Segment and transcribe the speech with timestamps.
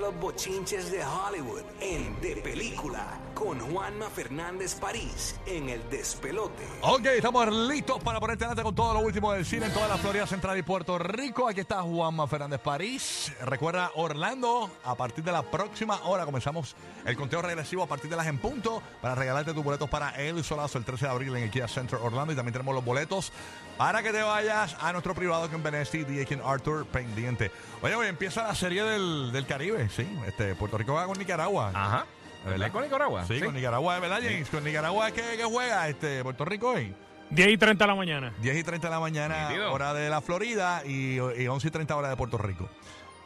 [0.00, 6.64] Los bochinches de Hollywood en De Película con Juanma Fernández París en El Despelote.
[6.82, 9.96] Ok, estamos listos para ponerte adelante con todo lo último del cine en toda la
[9.98, 11.48] Florida Central y Puerto Rico.
[11.48, 13.32] Aquí está Juanma Fernández París.
[13.42, 18.16] Recuerda, Orlando, a partir de la próxima hora comenzamos el conteo regresivo a partir de
[18.16, 21.42] las en punto para regalarte tus boletos para el solazo el 13 de abril en
[21.44, 22.32] el Kia Center Orlando.
[22.32, 23.32] Y también tenemos los boletos
[23.76, 27.50] para que te vayas a nuestro privado con Benesti, DJ Arthur, pendiente.
[27.80, 30.06] Oye, hoy empieza la serie del Caribe, sí.
[30.26, 31.70] Este, Puerto Rico va con Nicaragua.
[31.74, 32.06] Ajá.
[32.44, 32.72] ¿Verdad?
[32.72, 33.24] ¿Con Nicaragua?
[33.24, 34.48] Sí, con Nicaragua, ¿verdad, James?
[34.48, 36.94] Con Nicaragua es que, que juega este, Puerto Rico hoy.
[37.30, 38.32] 10 y 30 de la mañana.
[38.40, 39.72] 10 y 30 de la mañana, Nítido.
[39.72, 42.68] hora de la Florida, y, y 11 y 30 hora de Puerto Rico.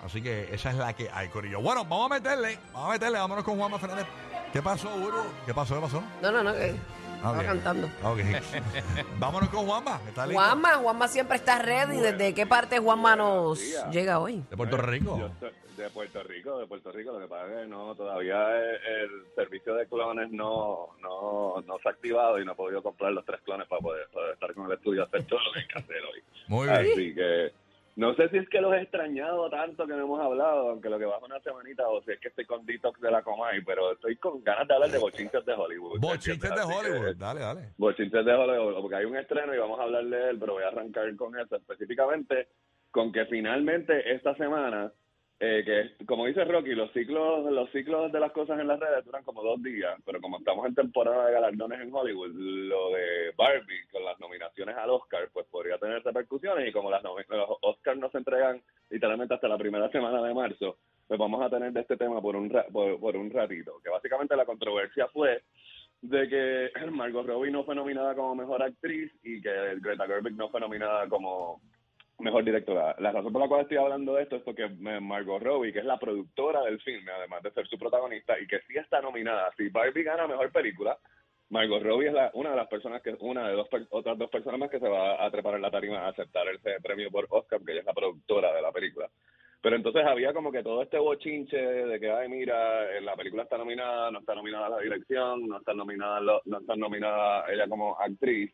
[0.05, 1.61] Así que esa es la que hay, Corillo.
[1.61, 4.07] Bueno, vamos a meterle, vamos a meterle, vámonos con Juanma Fernández.
[4.53, 5.25] ¿Qué pasó, Uru?
[5.47, 5.75] ¿Qué pasó?
[5.75, 6.03] ¿Qué pasó?
[6.23, 6.55] No, no, no, Ah,
[7.17, 7.45] estaba ok.
[7.45, 7.89] cantando.
[8.03, 8.21] Ah, ok.
[9.19, 10.01] vámonos con Juanma.
[10.09, 10.41] ¿Está listo?
[10.41, 11.99] Juanma, Juanma siempre está ready.
[11.99, 14.45] ¿Desde qué parte Juanma nos llega hoy?
[14.51, 15.19] De Puerto Rico.
[15.19, 15.31] Yo
[15.77, 17.13] de Puerto Rico, de Puerto Rico.
[17.13, 21.79] Lo que pasa es que no, todavía el, el servicio de clones no, no, no
[21.79, 24.55] se ha activado y no he podido comprar los tres clones para poder, poder estar
[24.55, 26.23] con el estudio y hacer todo lo que hay que hacer hoy.
[26.49, 26.79] Muy bien.
[26.79, 27.53] Así que
[27.97, 30.99] no sé si es que los he extrañado tanto que no hemos hablado, aunque lo
[30.99, 33.06] que va es una semanita, o si es que estoy con detox de
[33.65, 36.01] pero estoy con ganas de hablar de bochinches de Hollywood.
[36.01, 37.17] Bochinches de Hollywood.
[37.17, 37.61] Dale, dale.
[37.77, 40.65] Bochinches de Hollywood, porque hay un estreno y vamos a hablar de él, pero voy
[40.65, 42.49] a arrancar con eso específicamente,
[42.91, 44.93] con que finalmente esta semana,
[45.39, 49.05] eh, que como dice Rocky, los ciclos los ciclos de las cosas en las redes
[49.05, 53.33] duran como dos días, pero como estamos en temporada de galardones en Hollywood, lo de
[53.37, 57.99] Barbie con las nominaciones al Oscar, pues podría tener repercusiones y como las los Oscars
[57.99, 61.81] no se entregan literalmente hasta la primera semana de marzo, pues vamos a tener de
[61.81, 65.43] este tema por un, ra- por, por un ratito, que básicamente la controversia fue
[66.03, 70.49] de que Margot Robbie no fue nominada como mejor actriz y que Greta Gerwig no
[70.49, 71.61] fue nominada como
[72.19, 72.97] mejor directora.
[72.99, 75.85] La razón por la cual estoy hablando de esto es porque Margot Robbie, que es
[75.85, 79.53] la productora del filme, además de ser su protagonista, y que sí está nominada.
[79.57, 80.99] Si Barbie gana mejor película,
[81.51, 84.59] Margot Robbie es la, una de las personas que, una de dos otras dos personas
[84.59, 87.59] más que se va a trepar en la tarima a aceptar ese premio por Oscar,
[87.61, 89.09] porque ella es la productora de la película.
[89.63, 93.45] Pero entonces había como que todo este bochinche de que, ay, mira, eh, la película
[93.45, 97.69] está nominada, no está nominada la dirección, no está nominada, lo- no está nominada ella
[97.69, 98.53] como actriz.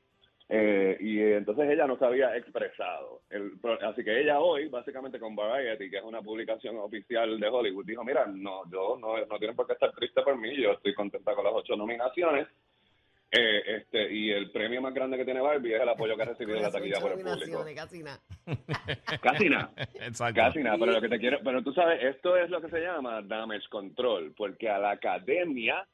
[0.48, 3.22] Eh, y entonces ella no se había expresado.
[3.30, 3.52] El
[3.82, 8.04] así que ella hoy, básicamente con Variety, que es una publicación oficial de Hollywood, dijo,
[8.04, 11.34] mira, no, yo no, no tienen por qué estar triste por mí, yo estoy contenta
[11.34, 12.48] con las ocho nominaciones.
[13.34, 16.26] Eh, este Y el premio más grande que tiene Barbie es el apoyo que ha
[16.26, 17.64] recibido en la taquilla por el público.
[17.74, 18.20] casi nada.
[19.22, 19.72] Casi nada.
[19.94, 20.34] Exacto.
[20.38, 22.80] Casi nada, pero lo que te quiero, pero tú sabes, esto es lo que se
[22.80, 25.86] llama damage control, porque a la academia,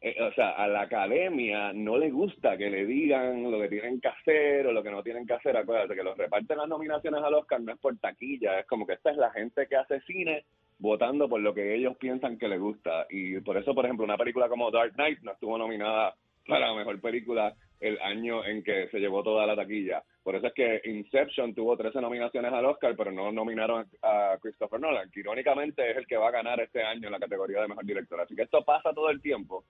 [0.00, 4.00] eh, o sea, a la academia no le gusta que le digan lo que tienen
[4.00, 5.56] que hacer o lo que no tienen que hacer.
[5.56, 8.94] Acuérdate que los reparten las nominaciones al Oscar no es por taquilla, es como que
[8.94, 10.44] esta es la gente que hace cine
[10.80, 13.06] votando por lo que ellos piensan que le gusta.
[13.08, 16.16] Y por eso, por ejemplo, una película como Dark Knight no estuvo nominada
[16.46, 20.02] para mejor película el año en que se llevó toda la taquilla.
[20.22, 24.78] Por eso es que Inception tuvo 13 nominaciones al Oscar, pero no nominaron a Christopher
[24.78, 27.68] Nolan, que irónicamente es el que va a ganar este año en la categoría de
[27.68, 28.20] mejor director.
[28.20, 29.64] Así que esto pasa todo el tiempo.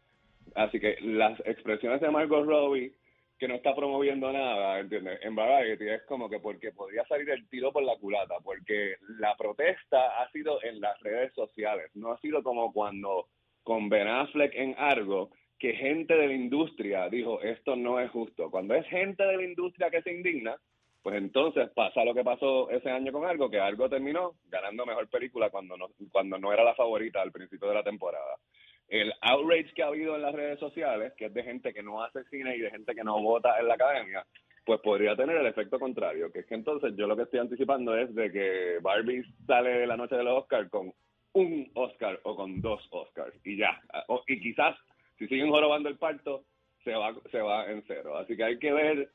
[0.54, 2.92] Así que las expresiones de Margot Robbie,
[3.38, 5.18] que no está promoviendo nada, ¿entiendes?
[5.22, 9.34] En Variety es como que porque podría salir el tiro por la culata, porque la
[9.36, 13.28] protesta ha sido en las redes sociales, no ha sido como cuando
[13.62, 15.30] con Ben Affleck en Argo,
[15.62, 18.50] que gente de la industria dijo, esto no es justo.
[18.50, 20.56] Cuando es gente de la industria que se indigna,
[21.04, 25.08] pues entonces pasa lo que pasó ese año con Argo, que Argo terminó ganando mejor
[25.08, 28.38] película cuando no, cuando no era la favorita al principio de la temporada.
[28.88, 32.02] El outrage que ha habido en las redes sociales, que es de gente que no
[32.02, 34.26] hace cine y de gente que no vota en la academia,
[34.66, 37.96] pues podría tener el efecto contrario, que es que entonces yo lo que estoy anticipando
[37.96, 40.92] es de que Barbie sale la noche de los Oscars con
[41.34, 43.80] un Oscar o con dos Oscars y ya.
[44.26, 44.76] Y quizás
[45.22, 46.44] si siguen jorobando el parto,
[46.84, 48.16] se va, se va en cero.
[48.18, 49.08] Así que hay que ver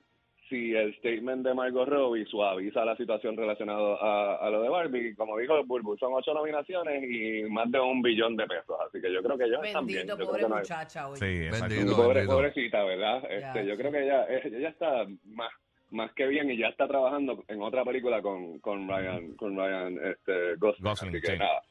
[0.50, 5.14] si el statement de Margot Robbie suaviza la situación relacionada a, a lo de Barbie.
[5.16, 8.78] Como dijo Burbu, son ocho nominaciones y más de un billón de pesos.
[8.88, 10.08] Así que yo creo que ellos están bien.
[10.08, 11.18] Bendito, Yo creo pobre que no hay- muchacha hoy.
[11.18, 11.26] Sí.
[11.26, 11.96] Bendito.
[11.98, 12.34] Pobre- bendito.
[12.36, 13.24] pobrecita, ¿verdad?
[13.30, 13.78] Ya, Este, yo sí.
[13.82, 15.52] creo que ella, ella está más,
[15.92, 20.00] más que bien y ya está trabajando en otra película con, con Ryan, con Ryan
[20.02, 20.84] este, Gosling.
[20.86, 21.38] Gosling, así que sí.
[21.38, 21.62] nada.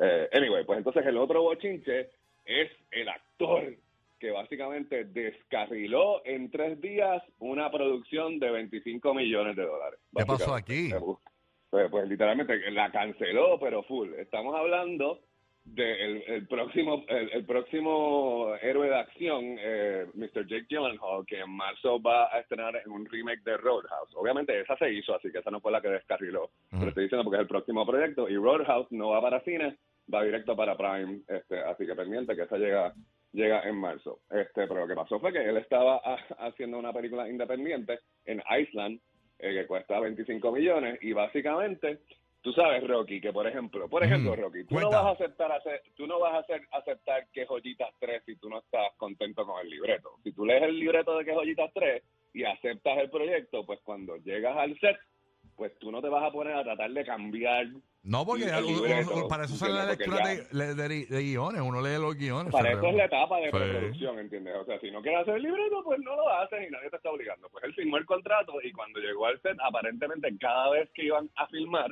[0.00, 2.10] Eh, anyway, pues entonces el otro bochinche
[2.46, 3.76] es el actor
[4.18, 10.00] que básicamente descarriló en tres días una producción de 25 millones de dólares.
[10.16, 10.90] ¿Qué pasó aquí?
[11.68, 14.14] Pues, pues literalmente la canceló, pero full.
[14.14, 15.20] Estamos hablando
[15.66, 20.46] del el próximo el, el próximo héroe de acción, eh, Mr.
[20.46, 24.14] Jake Gyllenhaal, que en marzo va a estrenar en un remake de Roadhouse.
[24.14, 26.50] Obviamente esa se hizo, así que esa no fue la que descarriló.
[26.70, 29.76] Pero estoy diciendo porque es el próximo proyecto y Roadhouse no va para cine,
[30.12, 32.94] va directo para Prime, este, así que pendiente que esa llega
[33.32, 34.20] llega en marzo.
[34.30, 38.42] Este, pero lo que pasó fue que él estaba ha- haciendo una película independiente en
[38.60, 38.98] Iceland
[39.38, 41.98] eh, que cuesta 25 millones y básicamente
[42.40, 44.42] tú sabes Rocky que por ejemplo, por ejemplo Ujú.
[44.42, 44.90] Rocky, tú Cuenta.
[44.90, 48.36] no vas a aceptar hacer, tú no vas a hacer aceptar que Joyitas 3 si
[48.36, 50.12] tú no estás contento con el libreto.
[50.22, 52.02] Si tú lees el libreto de que Joyitas 3
[52.32, 54.96] y aceptas el proyecto, pues cuando llegas al set
[55.56, 57.66] pues tú no te vas a poner a tratar de cambiar
[58.02, 61.98] No, porque uno- para eso sale la lectura de, de- de- de guiones, uno lee
[62.00, 62.52] los guiones.
[62.52, 63.56] Para eso es la etapa de Sí.
[63.56, 64.54] preproducción, ¿entiendes?
[64.56, 66.96] O sea, si no quieres hacer el libreto, pues no lo haces y nadie te
[66.96, 67.48] está obligando.
[67.50, 71.28] Pues él firmó el contrato y cuando llegó al set, aparentemente cada vez que iban
[71.36, 71.90] a filmar,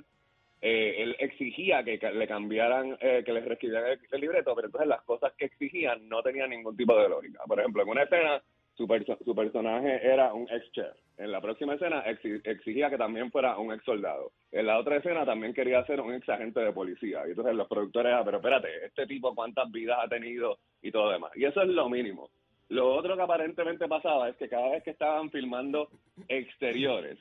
[0.61, 4.89] eh, él exigía que le cambiaran, eh, que les reescribieran el, el libreto, pero entonces
[4.89, 7.41] las cosas que exigían no tenían ningún tipo de lógica.
[7.47, 8.43] Por ejemplo, en una escena,
[8.77, 10.97] su, perso- su personaje era un ex chef.
[11.17, 14.33] En la próxima escena exi- exigía que también fuera un ex soldado.
[14.51, 17.23] En la otra escena también quería ser un ex agente de policía.
[17.27, 21.11] Y entonces los productores, ah, pero espérate, este tipo cuántas vidas ha tenido y todo
[21.11, 21.31] demás.
[21.37, 22.31] Y eso es lo mínimo.
[22.69, 25.89] Lo otro que aparentemente pasaba es que cada vez que estaban filmando
[26.29, 27.19] exteriores,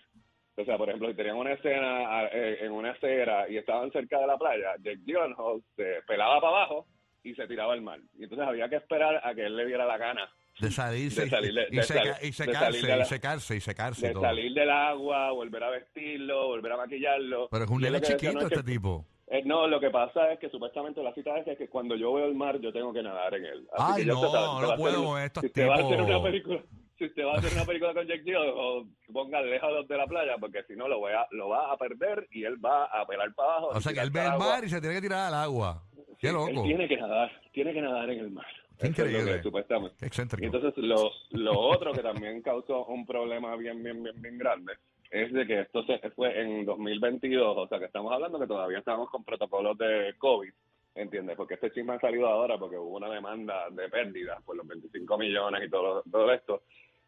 [0.56, 4.20] o sea, por ejemplo, si tenían una escena eh, en una acera y estaban cerca
[4.20, 6.86] de la playa, Jake Gyllenhaal se pelaba para abajo
[7.24, 8.00] y se tiraba al mar.
[8.18, 10.30] Y entonces había que esperar a que él le diera la gana
[10.60, 13.56] De salirse de salir de- y, de seca- sal- y de secarse, la- y secarse,
[13.56, 14.08] y secarse.
[14.08, 14.22] de todo.
[14.24, 17.50] salir del agua, volver a vestirlo, volver a maquillarlo.
[17.50, 19.06] Pero es un nene chiquito no, es este que- tipo.
[19.28, 22.26] eh, no, lo que pasa es que supuestamente la cita es que cuando yo veo
[22.28, 23.68] el mar, yo tengo que nadar en él.
[23.74, 24.16] Así Ay, que no,
[24.62, 26.62] no puedo hacer- estos si usted va a hacer una película,
[27.00, 30.36] si usted va a hacer una película con Jack Gyllenhaal, ponga lejos de la playa,
[30.40, 33.34] porque si no lo, voy a, lo va a perder y él va a pelar
[33.34, 33.68] para abajo.
[33.70, 34.46] O sea que él ve el agua.
[34.50, 35.82] mar y se tiene que tirar al agua.
[36.20, 36.48] Qué loco.
[36.50, 38.46] Él tiene que nadar, tiene que nadar en el mar.
[38.80, 39.38] Qué es increíble.
[39.38, 40.10] que, supuestamente.
[40.10, 44.74] Qué entonces lo, lo otro que también causó un problema bien, bien, bien, bien grande
[45.14, 48.80] es de que esto se fue en 2022, o sea que estamos hablando que todavía
[48.80, 50.52] estamos con protocolos de COVID,
[50.96, 51.38] ¿entiendes?
[51.38, 55.16] Porque este chisme ha salido ahora porque hubo una demanda de pérdidas por los 25
[55.20, 56.64] millones y todo, todo esto.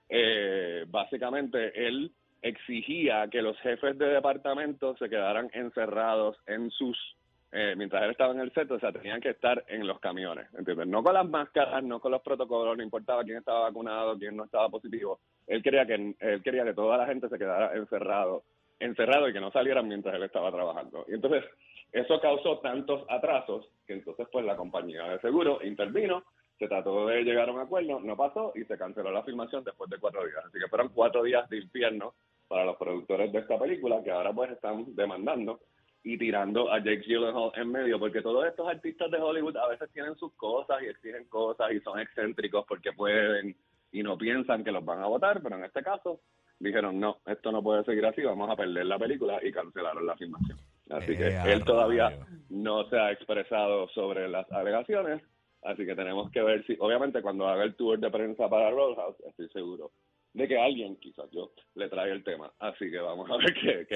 [0.07, 2.11] Eh, básicamente él
[2.43, 6.95] exigía que los jefes de departamento se quedaran encerrados en sus
[7.57, 10.53] eh, mientras él estaba en el set, o sea, tenían que estar en los camiones,
[10.57, 10.87] ¿entiendes?
[10.87, 14.43] No con las máscaras, no con los protocolos, no importaba quién estaba vacunado, quién no
[14.43, 15.19] estaba positivo.
[15.47, 18.43] Él quería que él quería que toda la gente se quedara encerrado,
[18.77, 21.05] encerrado y que no salieran mientras él estaba trabajando.
[21.07, 21.45] Y entonces
[21.93, 26.25] eso causó tantos atrasos que entonces pues la compañía de seguro intervino,
[26.59, 29.89] se trató de llegar a un acuerdo, no pasó y se canceló la filmación después
[29.89, 30.43] de cuatro días.
[30.45, 32.15] Así que fueron cuatro días de infierno
[32.49, 35.61] para los productores de esta película que ahora pues están demandando
[36.05, 39.89] y tirando a Jake Gyllenhaal en medio, porque todos estos artistas de Hollywood a veces
[39.91, 43.55] tienen sus cosas y exigen cosas y son excéntricos porque pueden
[43.91, 46.19] y no piensan que los van a votar, pero en este caso
[46.59, 50.15] dijeron, no, esto no puede seguir así, vamos a perder la película y cancelaron la
[50.15, 50.59] filmación.
[50.91, 52.11] Así Eh, que a él todavía
[52.49, 55.23] no se ha expresado sobre las alegaciones,
[55.63, 59.19] así que tenemos que ver si, obviamente cuando haga el tour de prensa para Roadhouse,
[59.27, 59.89] estoy seguro
[60.35, 62.51] de que alguien, quizás yo, le trae el tema.
[62.59, 63.95] Así que vamos a ver qué, qué,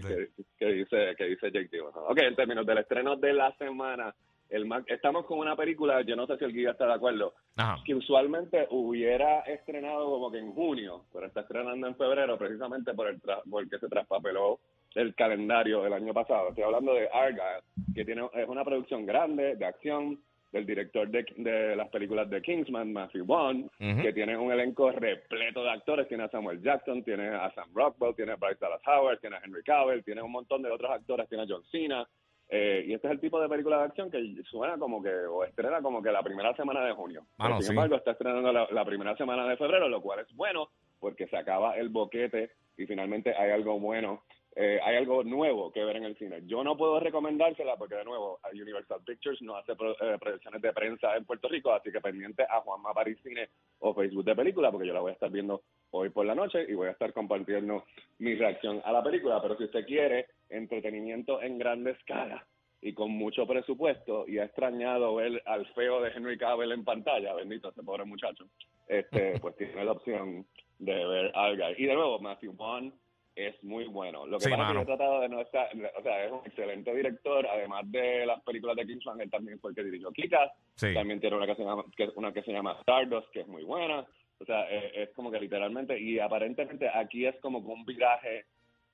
[0.00, 2.04] qué- qué- dice, qué dice Jake Gyllenhaal.
[2.08, 4.12] Ok, en términos del estreno de la semana,
[4.48, 7.80] el estamos con una película, yo no sé si el guía está de acuerdo, Ajá.
[7.84, 13.06] que usualmente hubiera estrenado como que en junio, pero está estrenando en febrero precisamente por
[13.06, 14.58] el tra- porque se traspapeló
[14.96, 16.48] el calendario del año pasado.
[16.48, 17.62] Estoy hablando de Argyle,
[17.94, 20.20] que tiene es una producción grande de acción
[20.52, 24.02] del director de, de las películas de Kingsman, Matthew Vaughn, Ujú.
[24.02, 26.08] que tiene un elenco repleto de actores.
[26.08, 29.40] Tiene a Samuel Jackson, tiene a Sam Rockwell, tiene a Bryce Dallas Howard, tiene a
[29.44, 32.06] Henry Cavill, tiene un montón de otros actores, tiene a John Cena.
[32.52, 35.44] Eh, y este es el tipo de película de acción que suena como que, o
[35.44, 37.24] estrena como que la primera semana de junio.
[37.38, 37.70] Mano, Sin sí.
[37.70, 41.36] embargo, está estrenando la, la primera semana de febrero, lo cual es bueno porque se
[41.36, 44.24] acaba el boquete y finalmente hay algo bueno,
[44.56, 46.40] eh, hay algo nuevo que ver en el cine.
[46.46, 50.72] Yo no puedo recomendársela porque, de nuevo, Universal Pictures no hace pro- eh, proyecciones de
[50.72, 54.70] prensa en Puerto Rico, así que pendiente a Juanma París Cine o Facebook de película
[54.72, 57.12] porque yo la voy a estar viendo hoy por la noche y voy a estar
[57.12, 57.84] compartiendo
[58.18, 59.40] mi reacción a la película.
[59.40, 62.46] Pero si usted quiere entretenimiento en grande escala
[62.82, 67.34] y con mucho presupuesto y ha extrañado ver al feo de Henry Cavill en pantalla,
[67.34, 68.44] bendito ese pobre muchacho,
[68.88, 70.46] este, pues tiene la opción
[70.78, 71.74] de ver Argyle.
[71.78, 72.92] Y de nuevo, Matthew Vaughn
[73.34, 74.26] es muy bueno.
[74.26, 75.68] Lo que Sí, pasa es que yo he tratado de no estar,
[75.98, 79.70] o sea, es un excelente director, además de las películas de Kingsman, él también fue
[79.70, 80.92] el que dirigió Kikas, Sí.
[80.94, 83.62] también tiene una que se llama, que, una que se llama Stardust, que es muy
[83.64, 84.04] buena,
[84.40, 88.46] o sea, eh, es como que literalmente, y aparentemente aquí es como un viraje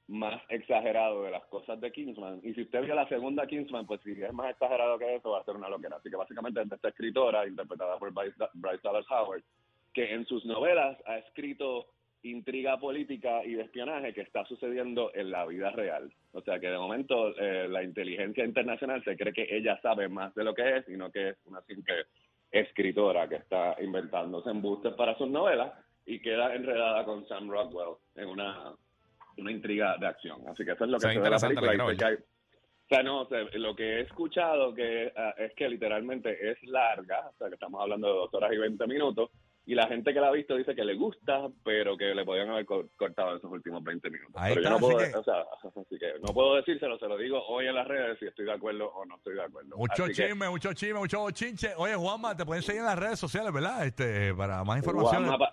[0.09, 4.01] más exagerado de las cosas de Kingsman, y si usted vio la segunda Kingsman, pues
[4.03, 6.69] si es más exagerado que eso, va a ser una loquera, así que básicamente es
[6.69, 9.43] de esta escritora, interpretada por Bryce, Bryce Dallas Howard,
[9.93, 11.87] que en sus novelas ha escrito
[12.23, 16.13] intriga política y de espionaje que está sucediendo en la vida real.
[16.33, 20.35] O sea que de momento eh, la inteligencia internacional se cree que ella sabe más
[20.35, 22.07] de lo que es y no que es una simple
[22.51, 25.73] escritora que está inventándose embustes para sus novelas
[26.05, 28.73] y queda enredada con Sam Rockwell en una,
[29.39, 30.41] una intriga de acción.
[30.49, 31.97] Así que eso es lo que se ve la película.
[31.97, 35.69] que hay- o sea, no, o sea, lo que he escuchado que ah, es que
[35.69, 39.31] literalmente es larga, o sea, que estamos hablando de dos horas y 20 minutos,
[39.69, 42.49] y la gente que la ha visto dice que le gusta, pero que le podían
[42.51, 44.35] haber co- cortado esos últimos 20 minutos.
[44.37, 45.41] Ahí pero está, yo no puedo, que- o sea,
[45.83, 48.53] así que no puedo decírselo, se lo digo hoy en las redes si estoy de
[48.53, 49.77] acuerdo o no estoy de acuerdo.
[49.77, 51.75] Mucho Así que, chisme, mucho chisme, mucho bochinche.
[51.77, 53.85] Oye, Juanma, te pueden seguir en las redes sociales, ¿verdad?
[53.87, 55.27] Este, para más información.
[55.27, 55.49] Juanma,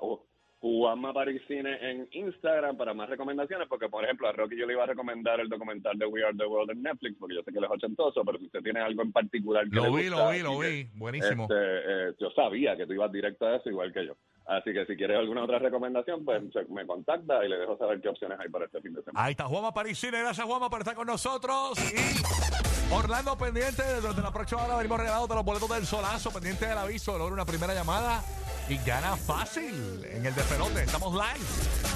[0.74, 4.74] Juanma París Cine en Instagram para más recomendaciones, porque por ejemplo a Rocky yo le
[4.74, 7.52] iba a recomendar el documental de We Are the World en Netflix, porque yo sé
[7.52, 10.10] que él es ochentoso, pero si usted tiene algo en particular que Lo le vi,
[10.10, 10.88] gusta lo vi, lo vi.
[10.96, 11.44] Buenísimo.
[11.44, 14.16] Este, eh, yo sabía que tú ibas directo a eso igual que yo.
[14.46, 18.10] Así que si quieres alguna otra recomendación, pues me contacta y le dejo saber qué
[18.10, 19.26] opciones hay para este fin de semana.
[19.26, 21.78] Ahí está Juanma Parisine, gracias Juanma por estar con nosotros.
[21.94, 26.78] Y Orlando pendiente, desde la próxima hora venimos regalando los boletos del solazo, pendiente del
[26.78, 28.22] aviso, logra una primera llamada
[28.70, 30.84] y gana fácil en el despelote.
[30.84, 31.46] Estamos live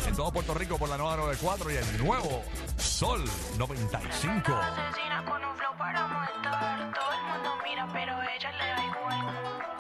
[0.08, 2.44] en todo Puerto Rico por la nueva 94 y el nuevo
[2.78, 3.24] Sol
[3.58, 4.54] 95.
[4.54, 6.94] Asesina con un flow para matar.
[6.94, 9.77] Todo el mundo mira, pero ella le da igual.